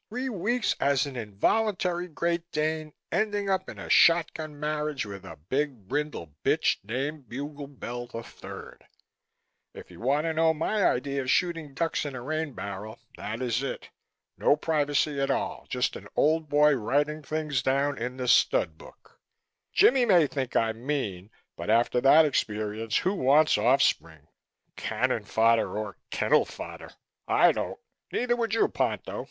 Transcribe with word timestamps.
Three 0.09 0.29
weeks 0.29 0.75
as 0.79 1.05
an 1.05 1.15
involuntary 1.15 2.07
Great 2.07 2.51
Dane, 2.51 2.91
ending 3.11 3.51
up 3.51 3.69
in 3.69 3.77
a 3.77 3.87
shot 3.87 4.33
gun 4.33 4.59
marriage 4.59 5.05
with 5.05 5.23
a 5.25 5.35
big 5.35 5.87
brindle 5.87 6.33
bitch 6.43 6.77
named 6.83 7.29
Buglebell 7.29 8.09
III! 8.11 8.87
If 9.75 9.91
you 9.91 9.99
want 9.99 10.23
to 10.25 10.33
know 10.33 10.55
my 10.55 10.83
idea 10.87 11.21
of 11.21 11.29
shooting 11.29 11.75
ducks 11.75 12.03
in 12.03 12.15
a 12.15 12.21
rain 12.23 12.53
barrel, 12.53 12.97
that 13.15 13.43
is 13.43 13.61
it. 13.61 13.89
No 14.39 14.55
privacy 14.55 15.21
at 15.21 15.29
all. 15.29 15.67
Just 15.69 15.95
an 15.95 16.07
old 16.15 16.49
boy 16.49 16.73
writing 16.73 17.21
things 17.21 17.61
down 17.61 17.99
in 17.99 18.17
the 18.17 18.27
stud 18.27 18.79
book. 18.79 19.19
Jimmie 19.71 20.05
may 20.05 20.25
think 20.25 20.55
I'm 20.55 20.83
mean 20.83 21.29
but 21.55 21.69
after 21.69 22.01
that 22.01 22.25
experience 22.25 22.97
who 22.97 23.13
wants 23.13 23.55
off 23.55 23.83
spring, 23.83 24.27
cannon 24.75 25.25
fodder 25.25 25.77
or 25.77 25.95
kennel 26.09 26.45
fodder? 26.45 26.89
I 27.27 27.51
don't. 27.51 27.79
Neither 28.11 28.35
would 28.35 28.55
you, 28.55 28.67
Ponto. 28.67 29.19